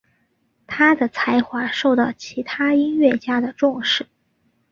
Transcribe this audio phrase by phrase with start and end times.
[0.65, 4.07] 他的才华受到其他音乐家的重视。